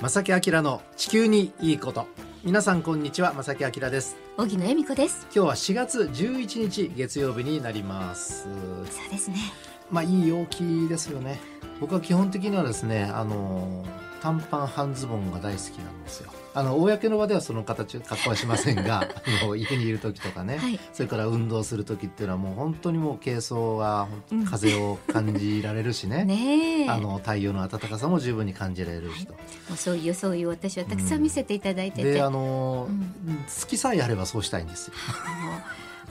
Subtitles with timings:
[0.00, 2.06] 正木明の地球にいいこと。
[2.44, 4.16] 皆さんこんにちは正木明です。
[4.36, 5.26] 荻野恵美子です。
[5.34, 8.44] 今日は4月11日月曜日になります。
[8.44, 9.38] そうですね。
[9.90, 11.40] まあいい陽気ですよね。
[11.80, 13.84] 僕は基本的にはですねあの
[14.20, 16.30] 短パン半ズボンが大好きなんですよ。
[16.54, 19.02] あの公の場ではその形格好はしませんが
[19.42, 24.08] あの家にいる時とかね、はい、それから運動する時っていうのはもう本当にもう軽装は
[24.44, 26.24] 風を感じられるしね。
[26.26, 34.94] ねあの太陽の暖かさも十分に感じられるしと、はい、もうそういうそういう私はたくさん見せていただいてて、うん、であの、うん、好きさえあればそうしたいんですよ。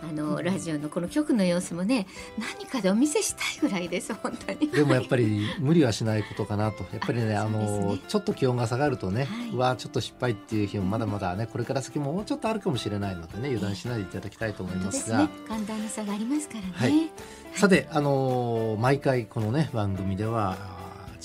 [0.04, 4.70] あのラジオのこの曲の様子もね何かでお見せしたいぐらいです本当に。
[4.70, 6.86] でもやっぱり無理はしないことかなと。
[6.92, 17.12] やっぱりねあの、ね、ちょっと気温が下がるとね、はい、うわちょっと失敗っていう日もまだまだねこれから先ももうちょっとあるかもしれないのでね油断しないでいただきたいと思いますが、ね、寒暖の差がありますからね、はい、
[17.56, 20.77] さてあの毎回このね番組では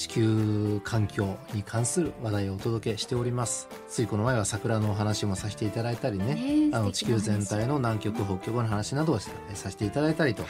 [0.03, 3.69] 地球環境に関する話題をお届けしております。
[3.89, 10.49] ついこの前は桜のお話もさせていただいたりね、ね、あの地球全体の南極北極の話などをさせていただいたりと、は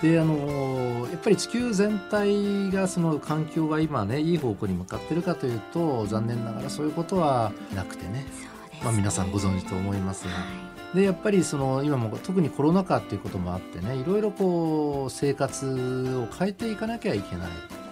[0.00, 8.26] い、であのやっぱり地球全体がその環境が今ねいい方向に向かってるかというと残念ながらそういうことはなくてね、ね、
[8.84, 10.30] まあ、皆さんご存知と思いますが。
[10.30, 10.40] は
[10.92, 10.96] い。
[10.96, 15.66] でやっぱりその今も特にコロナ禍っていうこともあってねいろいろこう生活
[16.30, 17.48] を変えていかなきゃいけない。
[17.82, 17.85] 当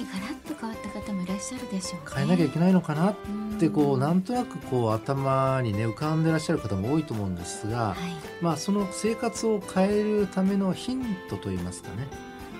[0.00, 3.16] にガラッと変わった方もいらっしゃるでしょう、ね、変えなきゃいけないのかなっ
[3.58, 7.96] てこうなんとなくこう頭にね浮かんでらっしゃる方も多いと思うんですが、はい、
[8.42, 12.08] まあその生活を変えるためのヒントといいますかね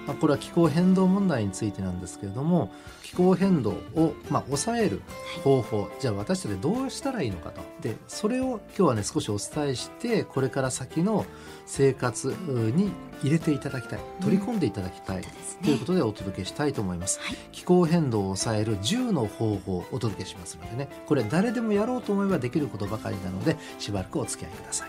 [0.06, 5.02] まあ、これは気候変動問題についてなんですけれども気候変動をまあ抑える
[5.42, 7.60] 方法、はい、じゃあ私たちどうしたらいいのかと。
[7.80, 11.26] でそれを今日はね少しお伝えしてこれから先の
[11.66, 20.88] 生活に入れていただきたい取り込んでいただきたい、うん、ということでお届けしたいと思います、はい、気候変動を抑える10の方法をお届けしますのでね。
[21.06, 24.88] これ誰でもやろうと思えばできることばかりなのでしばらくお付き合いください。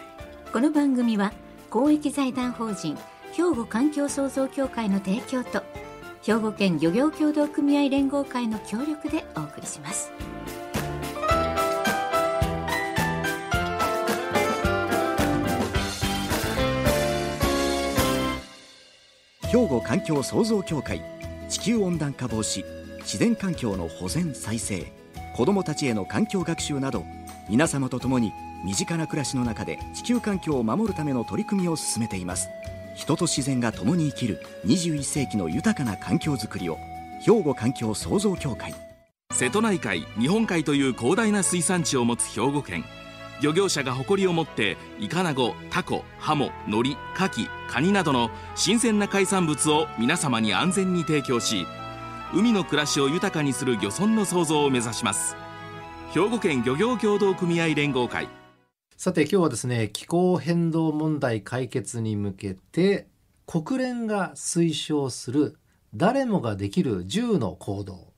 [0.51, 1.33] この番組は
[1.69, 2.97] 公益財団法人
[3.33, 5.63] 兵庫環境創造協会の提供と
[6.21, 10.11] 兵庫県漁業協同組合連合会の協力でお送りします。
[19.43, 21.01] 兵庫環境創造協会
[21.49, 22.63] 地球温暖化防止
[22.99, 24.93] 自然環境の保全再生
[25.35, 27.03] 子どもたちへの環境学習など
[27.49, 28.31] 皆様と共に
[28.63, 32.47] 身近な暮らしの中で地球環境を守るための取り組みを進めています。
[32.95, 36.77] 人と自然が共に生きる21世紀の豊かな環境づくりを
[37.25, 38.73] 兵庫環境創造協会。
[39.31, 42.83] 瀬戸内海日本海という広大な水産地を持つ兵庫県。
[43.41, 51.65] 漁業者が誇りを持ってイカナゴタコハモノリカキカニなどの新鮮な海産物を皆様に安全に提供し
[52.33, 55.35] 海の暮らしを豊かにする漁村の創造を目指します。
[56.13, 58.29] 兵庫県漁業協同組合連合会。
[59.01, 63.07] さて今日はですね気候変動問題解決に向けて
[63.47, 65.57] 国連が推奨する
[65.95, 68.13] 誰もができる10の行動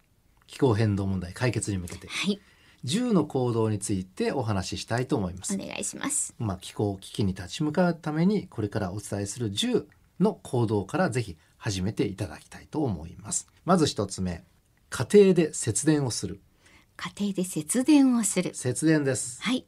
[0.46, 2.42] 気候変動問題解決に向けて、はい、
[2.84, 5.56] 10の行動についてお話ししたいと思います。
[5.56, 6.36] お願いします。
[6.38, 9.86] まあ気候危機に立ち向かうためにこれからお伝えする10
[10.20, 13.48] の行動からぜひ始めていただきたいと思います。
[13.64, 14.44] まず一つ目
[14.90, 16.42] 家庭で節電をする。
[16.98, 18.54] 家庭で節電をする。
[18.54, 19.42] 節電です。
[19.42, 19.66] はい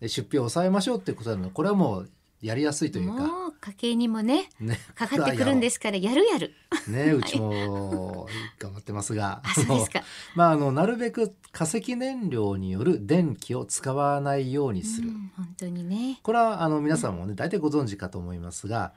[0.00, 1.50] 出費を抑えましょうっていうことなの。
[1.50, 2.10] これはもう
[2.42, 3.26] やりやすいというか。
[3.26, 4.78] もう家計にもねね。
[4.94, 6.52] かかってくるんですからやるやる。
[6.88, 9.40] ね うちも頑張ってますが。
[9.44, 10.02] あそうですか。
[10.34, 16.20] まああのなるべく化石燃料による電気を使わないようにする、本当にね。
[16.22, 18.92] これはあの皆さんもね大体ご存知かと思いますが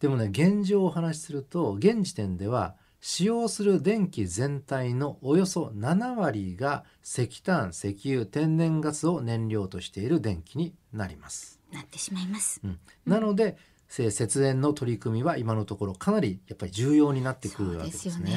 [0.00, 2.76] でもね現状をお話しすると現時点では
[3.06, 11.60] 使用する電気全体のおよそ7割が石炭石油天然ガスを燃料としている電気になります。
[11.70, 12.62] なってしまいます。
[12.64, 13.58] うん、なので、
[13.98, 18.32] うん、節電の取り組みは今のところかなりやっぱり重要になってくるわけですね。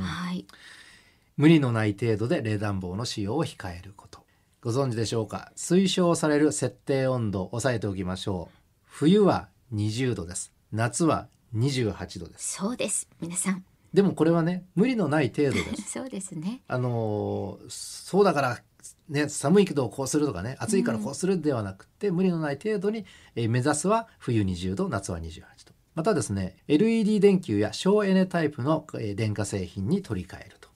[0.00, 0.46] はい。
[1.36, 4.24] 無理のない程度で冷暖房の使用を控えること。
[4.62, 5.52] ご存知でしょうか？
[5.56, 8.56] 推奨される設定温度を抑えておきましょう。
[8.86, 10.54] 冬は20度です。
[10.72, 12.54] 夏は28度です。
[12.54, 13.06] そうです。
[13.20, 15.90] 皆さんでもこれはね無理のない程度です。
[15.92, 16.62] そうですね。
[16.68, 18.62] あのそうだから
[19.08, 23.04] ね寒いけどこうするとかね暑いからこうするではなくて、うん、無理のない程度に、
[23.34, 25.74] えー、目指すは冬20度夏は28度。
[25.94, 30.68] またですね LED 電球や省エネタイプの、えー、電化製品に取り替えると。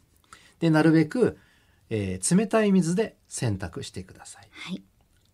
[0.59, 1.39] でなるべく、
[1.91, 4.49] えー、冷たい水で洗濯してください。
[4.51, 4.83] はい。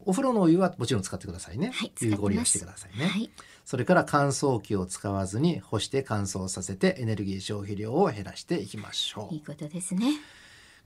[0.05, 1.71] お風呂のお湯はもちろん使ってくださいね。
[1.75, 3.07] はい、有効利用してくださいね。
[3.07, 3.31] はい。
[3.65, 9.35] それから乾燥機を使わずに干して乾燥させてエネルギー消費量を減らしていきましょう。
[9.35, 10.07] いいことですね。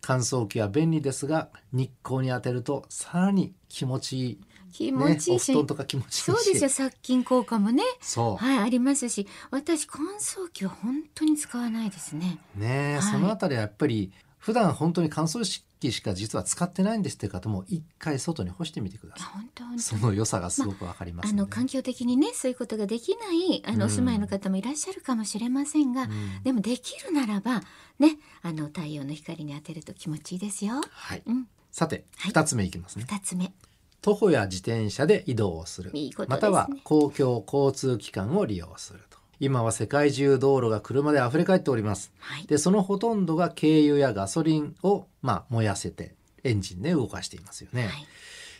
[0.06, 4.40] 乾燥機は便利ですが日光に当てるとさらに気持ちいい
[4.70, 15.42] 気持ちいいし、ね、お布団とか気持ちいいしそうですよ殺菌効果もねそうはいありますし私乾燥機は本当に使わないですねね、はいそのあたりはやっぱり普段本当に乾燥
[15.84, 19.26] 機しか実は使ってないんですって方も一回外に干してみてくだあさ
[19.74, 26.42] いその良さがすごくわかりますので、あの環境的にねそういうことができないあうんのお住まいの方もいらっしゃるかもしれませんが、うん。
[26.42, 27.60] でもできるならば
[27.98, 30.80] ねあの太陽の光に当てると気持ちいいですよ。
[30.90, 31.22] はい。
[31.26, 32.30] うん、さてはい。
[32.30, 33.52] 二つ目いきますね、二つ目。
[34.00, 35.90] 徒歩や自転車で移動をする。
[35.94, 42.12] いいことまたは公共交通機関を利用すると今は世界中道路が車で溢れ返っております。
[42.18, 42.46] はい。
[42.46, 48.06] でそのほとんどが軽油やガソリンを、まあ、燃やせてエンジンで動かしていますよね、はい。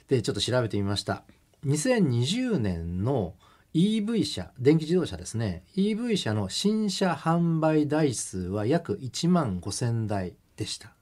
[0.08, 1.24] でちょっと調べてみました。
[1.66, 3.34] 2020年の
[3.74, 5.64] EV 車電気自動車ですね。
[5.76, 10.93] EV 車の新車販売台数は約1万5,000台でした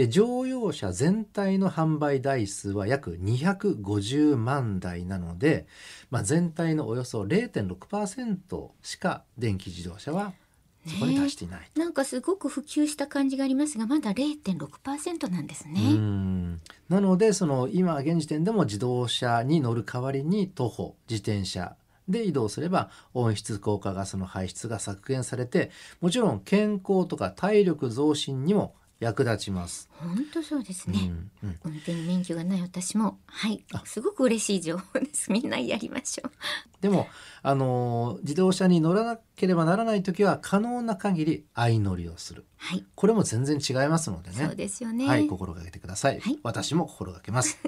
[0.00, 5.66] で乗用車全体の販売台数は約250万台なので、
[6.10, 10.32] まあ、全体のおよそ0.6%しか電気自動車は
[10.86, 11.70] そこに達していない。
[11.76, 15.92] なんかすごく普及した感じがありますがまだ0.6%なんですうね。
[15.92, 21.76] んなのでその今現時点でも自動車に乗る代わりに徒歩自転車
[22.08, 25.70] で移動すれば温室効果ガスの排出が削減されて
[26.00, 29.88] もちろん健康とか体力増進にも役立ちます。
[29.98, 30.98] 本当そうですね。
[31.42, 35.32] うんうん運転免許がない私もはいすごく嬉しい情報です。
[35.32, 36.30] みんなやりましょう。
[36.80, 37.08] でも、
[37.42, 45.06] あのー自動車に乗らなければならない時は可能な限り相乗りをするはい、これも全然違いますのでねそうですよね。
[45.06, 47.58] はい心がけてください、はい私も心がけます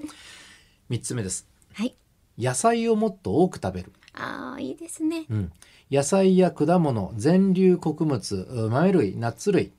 [0.91, 1.97] 三つ目ですはい。
[2.39, 5.25] 野菜をもっと多く食べるああいいですね。
[5.31, 5.53] うん、
[5.91, 9.73] 野菜や果物全粒穀物う豆類ナッツ類、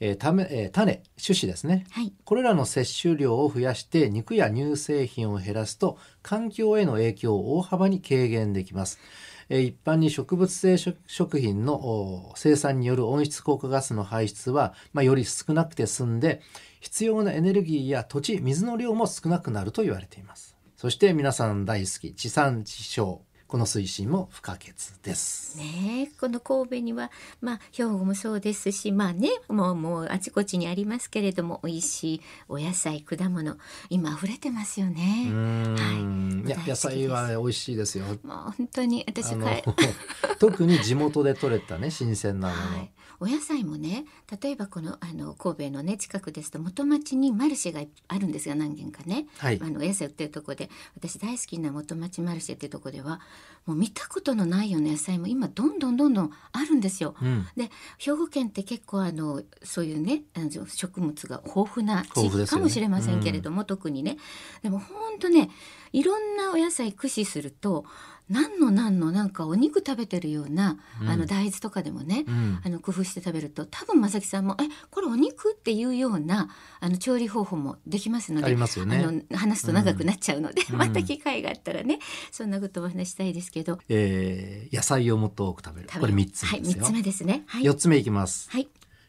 [0.00, 2.12] えーためえー種種子ですねはい。
[2.24, 8.98] これらの摂取量を増やして肉や乳製品を減らすと環境への影響を大幅に軽減できます。
[9.48, 16.42] えー一般に植物性食食品のお生産による温室効果ガスの排出は、まあ、より少なくて済んで
[16.80, 20.56] 必要なエネルギーや土地水の量も少なくなると言われています。
[20.76, 25.56] そして皆さん大好き地産地消この推進も不可欠です。
[25.56, 27.10] ねえこの神戸には
[27.40, 33.56] まあ兵庫もそうですしまあねもうもうあちこちにありますけれども美味しいお野菜果物
[33.88, 35.28] 今溢れてますようね。
[35.28, 38.04] ーん、いや大好きです野菜はね美味しいですよ。
[38.04, 38.16] もう
[38.58, 39.64] 本当に私あのかい
[40.38, 42.60] 特に地元で採れたね新鮮なもの。
[42.60, 44.04] はい、お野菜もね
[44.42, 49.60] 例えばこのあの神戸のね近くですと元町にマルシェがあるんですが何軒かね、はい。
[49.62, 50.70] あのお野菜売ってるとこで。
[50.96, 53.20] 私大好きな元町マルシェっていうとこでは
[53.66, 57.14] もう見たことのないような野菜も今どんどんどんどんあるんですよ。
[57.20, 64.16] うん、で兵庫県って結構あのそういうねあの植物が豊富な地域かもしれませんけれども、特にね。
[64.62, 65.50] でも本当ね
[65.92, 67.84] いろんなお野菜駆使すると
[68.30, 76.48] 何の何のなんかお肉食べてるような、うんあの大豆とかでもね、うんあの工夫して食べると多分正木さんも「えこれお肉?」っていうような
[76.80, 81.98] あの調理方法もできますのでありますよねあの話すと長くなっちゃうので、うんまた機会があったらね
[82.30, 85.88] そんなことをお話したいですけど、えー野菜をもっと多く食べる。
[85.98, 86.60] これ三つですよ。
[86.62, 87.44] 三つ目ですね。
[87.46, 88.50] はい、四つ目いきます。
[88.50, 88.68] はい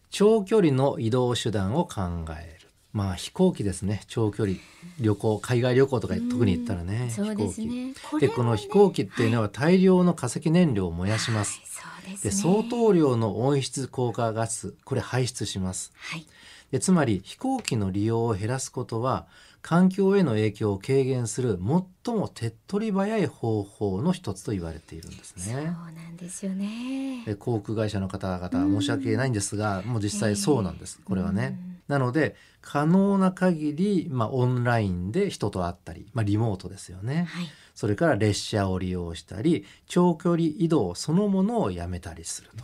[0.10, 2.02] 長距離の移動手段を考
[2.40, 2.59] える。
[2.92, 4.02] まあ飛行機ですね。
[4.08, 4.58] 長距離
[5.00, 7.10] 旅行海外旅行とか特に行ったらね。
[7.10, 7.94] そうです飛行ね。
[8.20, 8.20] 機。
[8.22, 11.62] でこの飛行機っていうのは大量の化石燃料を燃やします。
[11.82, 12.32] はい、で。
[12.32, 15.92] 相当量の温室効果ガスこれ排出します。
[15.96, 16.26] はい。
[16.72, 19.26] でつまり飛行機の利用を減らすことは
[19.62, 21.60] 環境への影響を軽減する
[22.06, 25.66] 最も手っ取り早い方法の一つと言われているんですそうね。
[25.66, 27.24] なんですよね。
[27.26, 31.60] で航空会社の方々申し訳ないんですが、もう実際そうなんです、これはね。
[31.90, 37.26] なので可能な限り、まあ、オンラインで人と会ったり、まあ、リモートですよね。
[37.28, 37.48] はい。
[37.74, 42.64] それから列車を利用したり長距離移動そのものをやめたりすると。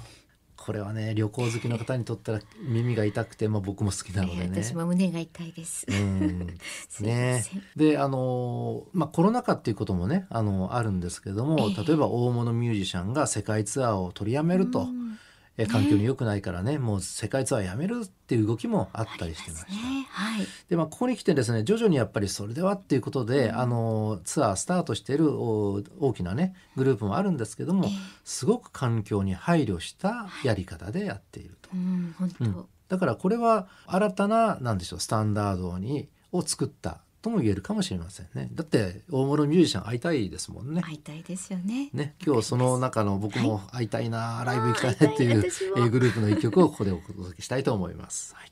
[0.57, 4.63] これはね旅行好きの方にとったら耳が痛くて、まあ、僕も好きなのでね。
[4.63, 5.87] 私も胸が痛いです。
[5.89, 6.57] うん
[6.89, 7.43] すね
[7.75, 15.17] であのまあコロナ禍っていうこともねあのあるんですけれども、ええ例えば大物ミュージシャンが世界ツアーを取りやめると、うん
[15.57, 19.71] え環境に良くないからねもう世界ツアーやめるっていう動きもあったありりしてました。
[19.71, 20.07] ね。
[20.09, 20.47] はい。
[20.69, 27.91] でまあここに来てですね徐々にやっぱりそれではっていうことで、あのツアースタートしているお大きなねグループもあるんですけども、ええ
[28.23, 31.69] すごく環境に配慮したやり方でやっていると。
[31.73, 32.45] うん、本当。
[32.45, 38.49] うんだからこれは新たななんでしょうスタンダードにを作ったとも言えるかもしれませんね。
[38.53, 40.81] だって大物ミュージシャン会いたいですもんね。
[40.81, 41.89] 会いたいですよね。
[41.91, 45.41] ね、今日その中の僕も会いたいな、ライブ行きたいっていう
[45.89, 48.35] グループの一曲をここでお届けしたいと思います。
[48.35, 48.51] はい、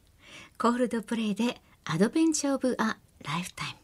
[0.58, 3.75] コールドプレイでアドベンチャー・オブ・ア・ライフタイム。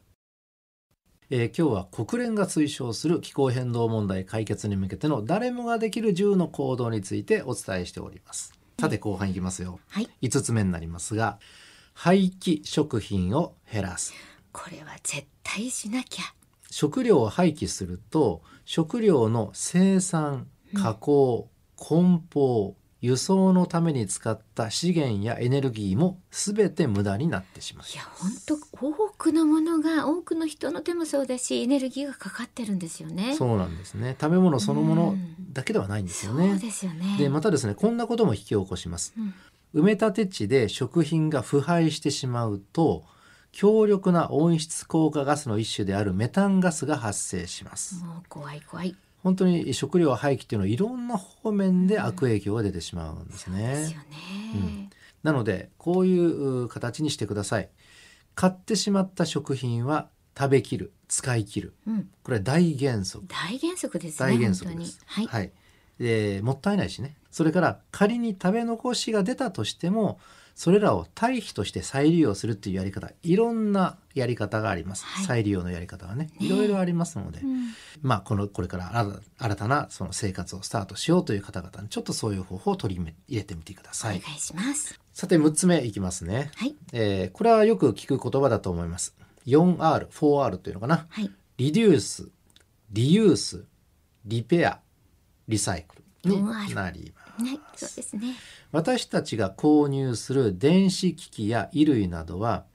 [1.30, 8.60] えー、今日は国連が推奨する気候変動問題解決に向けての誰もができる10の行動についてお伝えしております。
[8.80, 11.38] さて後半いきますよ、はい、5つ目になりますが
[11.94, 14.14] 廃棄食品を減らす
[14.62, 16.26] これは絶対しなきゃ。
[16.70, 27.88] 食料を廃棄すると食料の生産加工、梱包輸送のために使った資源やエネルギーもすべて無駄になってしまう。
[27.90, 33.36] いや本当多くのものが多くの人の手もそうだしエネルギーがかかってるんですよね。
[33.36, 34.18] そうなんですね。
[34.20, 35.16] 食べ物そのもの
[35.54, 37.16] だけではないんですよね、そうですよね。
[37.18, 39.82] でまたですねこんなことも引き起こします、うん。
[39.82, 43.06] 埋め立て地で食品が腐敗してしまうと
[43.52, 48.04] 強力な温室効果ガスの一種であるメタンガスが発生します。
[48.04, 48.96] もう怖い怖い。
[49.24, 54.06] 本当に食料廃棄っていうのはいろんな方面で悪影響が出てしまうんですね、ですよね、
[54.56, 54.90] うん。
[55.24, 57.70] なのでこういうう形にしてください。
[58.36, 61.74] 買ってしまった食品は食べきる使い切る。
[61.86, 62.10] うん。
[62.24, 63.26] これは大原則。
[63.28, 65.02] 大原則ですね大原則です。
[65.06, 65.52] はい、
[66.00, 67.18] でもったいないしね。
[67.30, 70.20] それから仮に食べ残しが出たとしても、
[70.62, 75.06] それらを堆肥として再利用するっていうやり方、いろんなやり方があります。
[75.06, 77.70] はい再利用のやり方はね、いろいろありますので、うん
[78.02, 84.20] まあこのこれから新新たなその生活をスタートしようという方々にちょっとそういう方法を取り入れてみてくだおさい。
[84.20, 86.52] 願いしますさて6つ目いきますね。
[86.56, 89.16] はいえーこれはよく聞く言葉だと思います。
[89.48, 91.06] 4R、4R というのかな。
[91.10, 92.28] はいリデュース、
[92.92, 93.64] リユース、
[94.26, 94.80] リペア、
[95.48, 96.44] リサイクルに
[96.76, 97.19] なります。
[97.40, 98.36] ねそうですね。
[98.72, 102.66] 私たちが購入する電子機器や衣類などは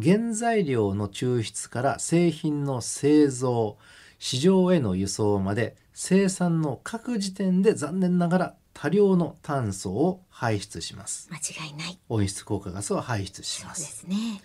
[0.00, 3.78] 原材料の抽出から製品の製造
[4.18, 11.28] 市場への輸送まで生産の各時点で残念ながら多量の炭素を排出します。
[11.32, 11.98] 間違いない。
[12.08, 14.40] 温室効果ガスを排出しそうまですすね。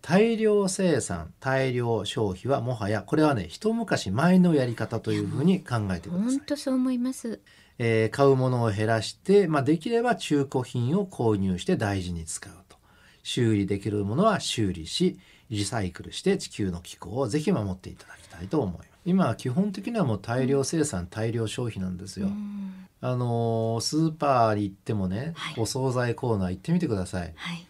[0.00, 6.36] 大量生産大量消費はもはやこれはね一昔前のやり方というふうに考えてください。
[6.38, 7.40] 本当そう思います
[7.84, 12.76] えー買うものを減らして、まあ、できれば中古品を購入して大事に使うと。
[13.24, 15.18] 修理できるものは修理し
[15.50, 22.86] リサイクルして地球の気候をぜひ守っていただきたいと思います今は基本的にはもう大量生産、大量消費なんですよ、うん。
[23.00, 25.54] あのースーパーに行ってもね、はい。
[25.58, 27.32] お惣菜コーナー行ってみてください。
[27.34, 27.66] はい。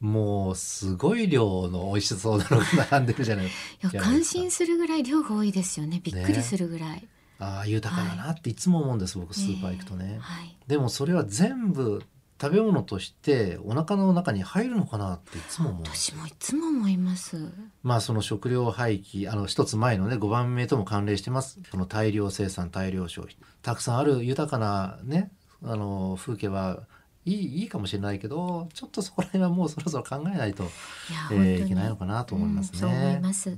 [0.00, 3.46] もうすごい量の美味しそうなのが並んでるじゃない。
[3.46, 3.50] い
[3.92, 6.00] や感心するぐらい量が多いですよね。
[6.02, 7.11] びっくりするぐらい、あ
[7.42, 10.56] あ豊かだなっていつも思うんです、僕スーパー行くとね、はい。
[10.66, 12.02] でもそれは全部
[12.40, 15.82] 食べ物としてお腹の中に入るのかなっていつも思う。
[15.84, 17.52] 私もいつも思います。
[17.82, 21.60] まあその食料廃棄あの一つ前のね5番目とも関連してます。
[21.70, 23.36] その大量生産大量消費。
[23.62, 25.30] たくさんある豊かなね
[25.64, 26.80] あの風景は
[27.24, 30.70] いいいいかもしれないけどちょっとそこら辺はもうそろそろ考えないと、いや、
[31.30, 32.74] えーいけないのかなと思いますね。
[32.74, 33.52] うんそう思います、ん。
[33.52, 33.56] え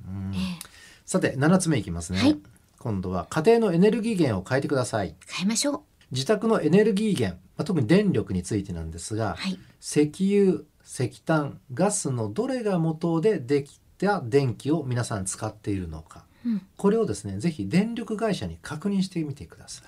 [1.07, 2.39] さて7つ目いきますね、はい
[2.85, 5.15] 今度は家庭のエネルギー源を変えてください。
[5.19, 5.81] え変えましょう。
[6.11, 9.59] 自宅のエネルギー源、まあ、特に電力についてなんですが、はい。
[9.81, 16.27] 石油石炭ガスのどれが元でできた電気を皆さん使っているのか。
[16.45, 16.67] うん。
[16.77, 19.87] これをですねぜひ電力会社に確認してみてください。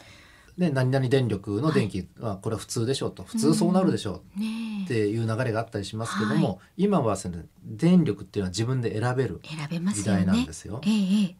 [0.58, 3.24] で何々電力の電気はこれは普通でしょうと。
[3.24, 4.16] 普通そうなるでしょう。
[4.84, 9.40] っていう流れがあったりしますけども、は今はですね電力っていうのは自分で選べる
[9.92, 10.80] 時代なんですよ。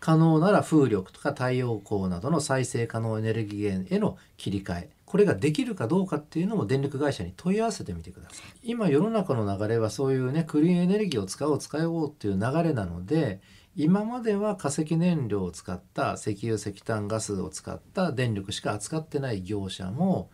[0.00, 4.90] 可能なら風力とか太陽光などの再生可能エネルギー源への切り替え。
[5.06, 8.70] これができるかどうかっていうのも電力会社に問い合わせてみてください。
[8.70, 13.40] 今世の中の流れはそういうねクリーンエネルギーを使おう使おうっていう流れなので
[13.76, 20.30] 今までは化石燃料を使った石油石炭ガスを使った電力しか扱ってない業者も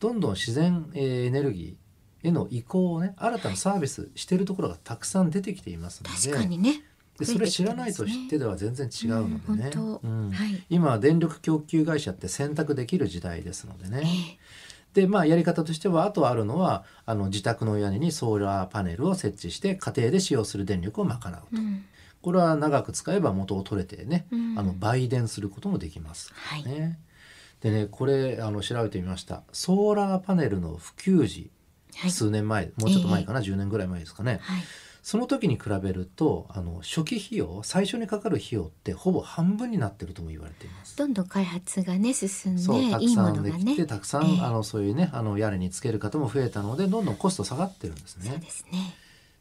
[0.00, 6.82] どんどん自然えーエネルギーへの移行をね新たなサービスしてるところがたくさん出てきていますので確かにね。
[7.18, 10.62] でそれ知らないと知ってでは全然違うのでね、うんはい。
[10.70, 14.38] 今は電力供給会社って選択できる時代ですのでえね。
[14.94, 15.00] え。
[15.00, 21.84] でまあやり方としてはあとあるのはあの自宅の屋根にソーラーパネルを設置して家庭で使用する電力を賄うと、うん
[22.22, 24.58] これは長く使えば元を取れてね、うん。
[24.58, 26.64] あの売電することもできます、はい。
[26.64, 26.98] ね。
[27.60, 29.42] でねこれあの調べてみました。
[29.52, 31.50] ソーラーパネルの普及時、
[31.94, 32.10] はい。
[32.10, 34.62] 数年前もうちょっと前かな、10年ぐらい前ですかね、はい。
[35.02, 40.96] その時に比べるとあの初期費用最初にかかる費用ってほぼ半分になってるとも言われています。
[40.96, 43.76] どんどん開発がね進んでそうたくさんできのがね。
[43.76, 44.40] てたくさん、ええ。
[44.42, 48.38] あのそういうねあの屋根につける方も増えたのでどんどんコスト下がってるんですそうね。
[48.38, 48.94] ですね。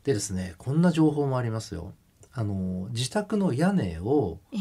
[0.05, 1.91] でですねこんな情報もありますよ。
[2.39, 4.60] あの自宅の屋根をええ。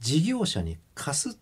[0.00, 1.38] 事業者に貸す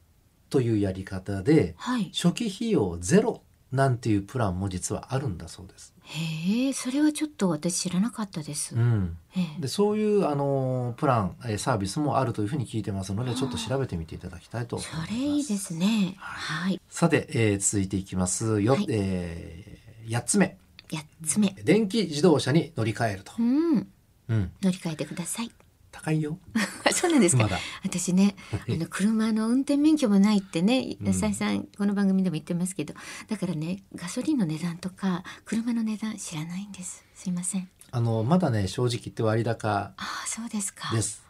[0.50, 2.10] というやり方ではい。
[2.14, 5.94] 初期費用ゼロなんていうプランも実はあるんだそうです。
[6.02, 9.60] へえそれはちょっと私知らなかったです、うん、ええ。
[9.62, 15.10] でそういうあのプランえーサービスもあるというふうに聞いてますのでちょっと調べてみていただきたいと思いそます。
[15.12, 16.14] れいいですね。
[16.18, 16.78] はい。
[16.90, 18.60] さて、えー続いていきます。
[18.60, 18.86] よ、はい。
[18.90, 20.58] えー、8つ目。
[20.92, 21.54] 八つ目。
[21.64, 23.32] 電気自動車に乗り換えると。
[23.38, 23.88] う、ん。
[24.28, 25.50] うん、乗り換えてください
[25.92, 26.38] 高いよ。
[26.84, 27.44] あ そうなんですか？
[27.44, 27.58] まだ。
[27.84, 31.08] 私ねあの車の運転免許もないってねうん。
[31.08, 32.94] 浅井さんこの番組でも言ってますけど
[33.28, 37.04] だからねガソリンの値段とか車の値段知らないんです。
[37.14, 37.68] すいません。
[37.92, 40.94] あのまだね正直言って割高ああそうですか。
[40.94, 41.22] です。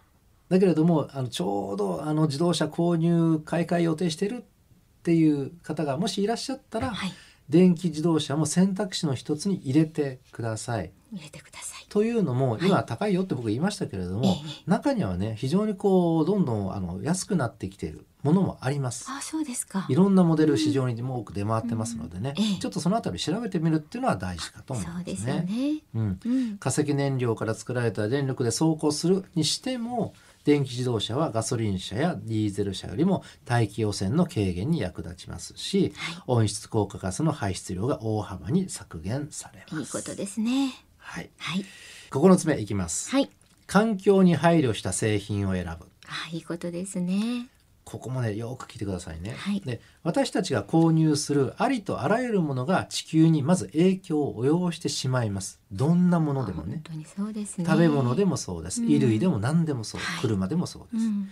[0.48, 7.12] だけれどもあのちょうどあの自動車購入買い替え予定してるっていう方がもしいらっしゃったら、はい
[7.50, 10.92] 電気自動車も選択肢の一つに入れてください。
[11.12, 11.86] 入れてください。
[11.88, 12.66] というのもはい。
[12.66, 14.62] 今高いよって僕言いましたけれども、ええ。
[14.66, 19.06] 中にはね非常にこうどんどんあの安くなってきているものもあります。
[19.10, 19.86] ああそうですか。
[19.88, 22.44] いろんなモデル市場にも多く出回ってますのでね、うん。
[22.44, 22.60] ええ。
[22.60, 25.82] ちょっとそのあたり調べてみるっていうのは大事かと思うますですよね。
[25.94, 26.56] うん。
[26.60, 39.76] 化石燃料から作られた電力で走行するにしても電気自動車はガソリン車やディーゼル車よりも大気汚染の軽減に役立ちますしは温室効果ガスの排出量が大幅に削減されます。
[39.76, 41.64] いいいことですねはい、はい
[42.10, 43.10] 9つ目いきます。
[43.10, 43.30] はい
[43.66, 45.70] 環境に配慮した製品を選ぶ。
[45.70, 45.76] あ
[46.26, 47.46] あいいことですね
[47.90, 49.60] ここもねよく聞いてくださいね、はい。
[49.60, 55.60] で私たちが購入するありとあらゆるものが地球にまず影響を及ぼしてしまいます。
[55.72, 56.82] どんなものでもね。
[57.58, 57.64] ね。
[57.64, 58.86] 食べ物でもそうです、うん。
[58.86, 60.20] 衣類でも何でもそう、はい。
[60.20, 61.28] 車でもそうです、うん。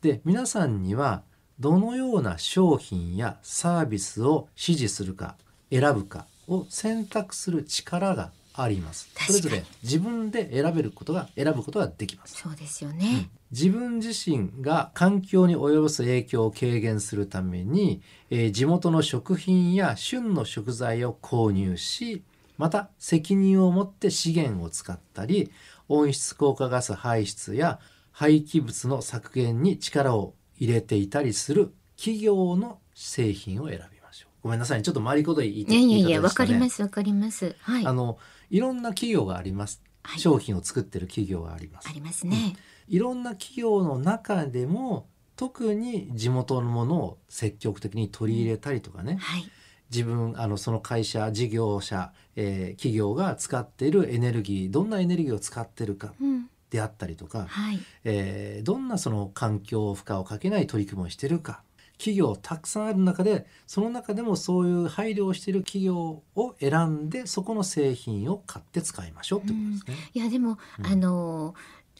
[0.00, 1.22] で皆さんには
[1.58, 5.36] どのような商品やサービスを支持するか
[5.70, 8.30] 選ぶかを選択する力が
[8.62, 9.08] あります。
[9.26, 12.36] それぞれ自分で選べることが選ぶことができます。
[12.42, 13.28] そうですよね。
[13.50, 22.22] 自分自身が環境に及ぼす影響を軽減するために、えー地元の食品や旬の食材を購入し
[22.58, 25.52] また責任を持って資源を使ったり
[25.88, 27.78] 温室効果ガス排出や
[28.10, 34.30] 廃棄物の削減に力を入れていたりする企業の製品を選びましょう。
[34.42, 34.82] ごめんなさいね。
[34.82, 37.54] ちょっと回りこと言いいやいやいやわかりすますわかります。
[37.60, 37.86] はい。
[37.86, 38.18] あの
[38.50, 40.20] いろんな企業があります、はい。
[40.20, 41.88] 商品を作ってる企業があります。
[41.88, 42.56] ありますね。
[42.88, 49.50] いろんな企業の中でも特に地元のものを積極的に取り入れたりとかね、はい。
[49.90, 56.50] 自分あのその会社事業者、えー企業が使っているエネルギーどんなエネルギーを使ってるかうん。
[56.70, 57.78] であったりとか、はい。
[58.04, 61.62] えーどんなその環境負荷をかけない取り組みをしてるか
[61.98, 70.10] 企業たくさんある中でその中でもそういう配慮をしている企業を選んでそこの製品を買って使いましょうってことですね。
[70.14, 71.54] いやでも、うんあの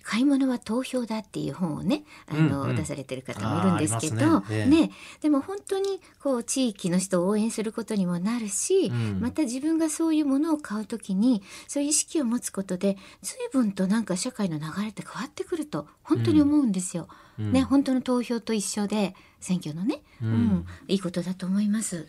[0.08, 2.76] 買い物は投票だっていう本をねあの、うんうん。
[2.76, 4.46] 出されてる方もいるんですけどね。
[4.50, 4.66] ええ。
[4.66, 4.90] ね。
[5.20, 9.20] でも本当にこう地域の人を応援することにもなるし、うん。
[9.20, 17.06] また自分がそういうものを買うときにそういう意識を持つことで随分となんか社会の流れって変わってくると本当に思うんですよ。
[17.38, 17.52] うん。
[17.52, 20.66] ね本当の投票と一緒で選挙のね、ううんん。
[20.88, 22.08] いいことだと思います。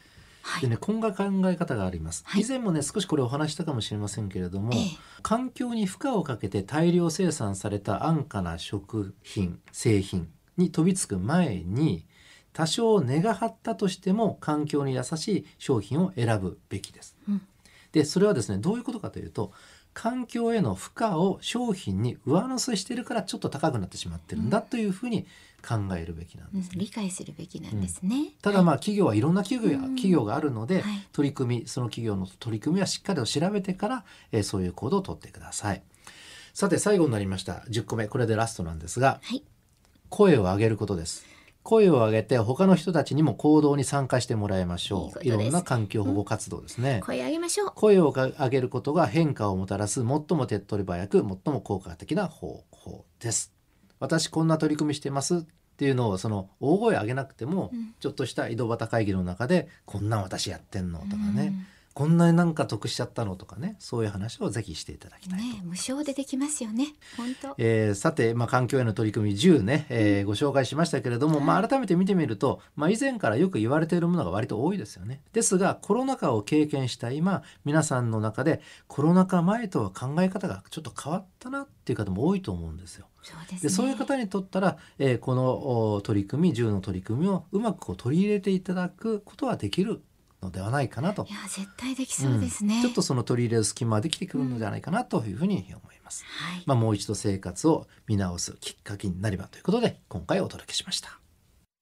[0.50, 2.42] はい、でねこんな考え方があります、はい。
[2.42, 4.82] 以前もね少しこれお話ししたかもしれませんけれども、ええ。
[5.22, 12.06] 環境に負荷をかけて大量生産された安価な食品製品に飛びつく前に
[12.52, 17.16] 多少値が張ったとしても環境に優しい商品を選ぶべきです。
[17.28, 17.42] うん。
[17.92, 19.52] でそれはですねどういうことかというと
[19.94, 25.26] 環境への負荷を商品に上乗せしてるからちょっと高くなってしまってるんだというふうに
[25.68, 26.76] 考えるべきなんうんですね。
[26.78, 28.34] 理解するべきなんですね。
[28.42, 35.84] ただまあ企業はいろんな企業やうん企業があるので、はい取り組みその企業の取り組みはしっかりと調べてから、えーそういう行動をとってください。
[36.54, 39.44] さて最後になりました10個目これでラストなんですがはい
[40.10, 41.26] 声を上げることです。
[41.62, 45.26] 声を上げて他の人たちにも行動に参加してもらいましょう。
[45.26, 47.02] いろんな環境保護活動ですね。
[47.04, 47.72] 声上げましょう。
[47.76, 53.59] 声を上げることが変化をもたらす最も手っ取り早く最も効果的な方法です。
[54.00, 55.42] 私こんな取り組みしてますっ
[55.78, 61.66] ていうのをその大声上げなくても、うんちょっとした井戸端会議の中でこんなん私やってんのとかね、うん
[62.00, 66.94] こんなになんか得しちゃったのとかねそういう話をぜひしていただきたいとね無償でできますよね。
[67.18, 67.56] 本当。
[67.58, 75.20] えーさて、まあ、環境への取り組み10ね、えーご紹介しましたけれども、まあ、改めて見てみると、まあ、以前からよく言われているものが割と多いですよね。
[75.34, 83.08] ですがコロナ禍を経験した今皆さんの中でコロナ禍前とは考え方がちょっと変わったなっていう方も多いと思うんですよ。
[83.22, 83.60] そうですね。
[83.62, 90.02] でそういう方にとったら、えーこのお取り組み10の取り組みをうまくこう取り入れていただくことはできる
[90.42, 92.78] のではないかなといや絶対できそうですね。
[92.78, 96.24] うんちょっとその取り入れる隙間はできてくるのではないかなというふうに思います。
[96.26, 96.64] はい。
[96.66, 101.20] まあ、もう一度生活を見直すきっかけになればということで今回お届けしました。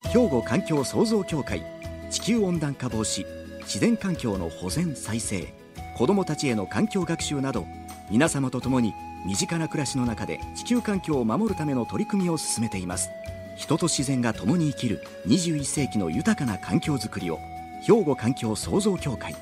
[0.10, 1.64] 兵庫環境創造協会
[2.10, 3.26] 地球温暖化防止
[3.62, 5.54] 自然環境の保全再生
[5.98, 7.66] 子どもたちへの環境学習など
[8.10, 8.94] 皆様と共に
[9.26, 13.10] 身近な暮らしの中で地球環境を守るための取り組みを進めています。
[13.58, 17.40] 人と自然が共に生きる21世紀の豊かな環境づくりを
[17.86, 19.36] 兵庫環境創造協会。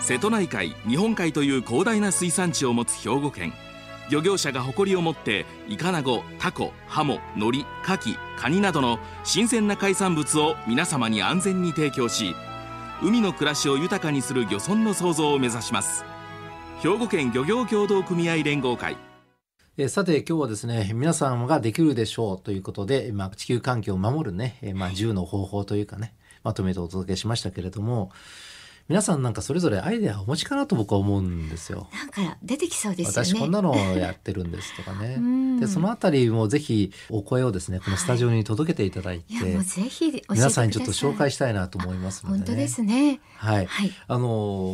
[0.00, 3.52] 瀬戸内海日本海という広大な水産地を持つ兵庫県。
[4.10, 12.34] 漁業者が誇りを持ってイカナゴタコハモノリカキカニなどの新鮮な海産物を皆様に安全に提供し
[13.02, 16.04] 海の暮らしを豊かにする漁村の創造を目指します。
[16.82, 18.96] 兵庫県漁業協同組合連合会。
[19.76, 28.10] えさて今日はですね皆さんができるでしょうということで、まあ、地球環境を守るね、えまあ、10の方法というかねまとめてお届けしましたけれども
[28.90, 31.86] 皆さんなんかそれぞれアイデアをお持ちかなと僕は思うんですよ。
[31.92, 33.28] なんか出てきそうですよね。
[33.28, 35.60] 私こんなのをやってるんですとかね。
[35.60, 43.20] でそのあたりもぜひお声をですねこのスタジオに届けていただいて、はい、いもうぜひ皆さんにちょっと紹介したいなと思いますので、ね、本当ですね。
[43.36, 43.66] はい。
[43.66, 44.28] はい、あの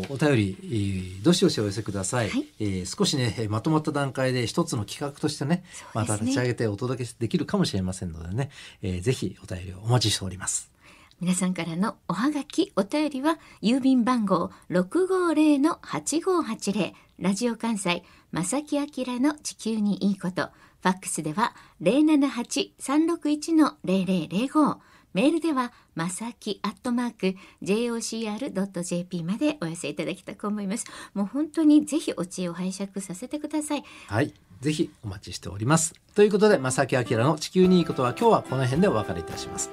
[0.09, 2.31] お便りどしどしお寄せください。
[2.31, 8.49] はい、えー、少しねまとまった段階で一つの企画としてね、ね、また立ち上げてお届けできるかもしれませんのでね、
[8.81, 10.76] えー、ぜひお便りをお待ちしております。
[11.19, 18.87] 皆さんからのおはがき、お便りは、郵便番号650-8580、ラジオ関西、正木明
[19.19, 20.51] の地球にいいこと、
[20.83, 24.77] ファックスでは078-361-0005、
[25.15, 30.85] メールでは、まさきアットマーク jocr.jp までお寄せいただきたく思います。
[31.15, 33.85] もう本当にぜひお知恵を拝借させてください。
[34.09, 34.35] はい。
[34.61, 35.95] ぜひお待ちしております。
[36.15, 39.71] ということで、まさきあきらの地球にいいことは今日はこの辺でお別れいたします。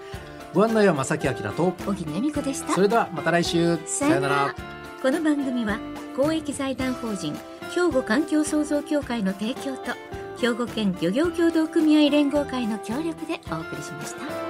[0.53, 1.71] ご案内は正木明と。
[1.83, 2.73] 小木恵美子でした。
[2.73, 3.77] それではまた来週。
[3.87, 4.55] さよなら。
[5.01, 5.79] この番組は
[6.15, 7.33] 公益財団法人
[7.71, 9.93] 兵庫環境創造協会の提供と
[10.39, 14.42] 兵庫県漁業協同組合連合会の協力でお送りしました。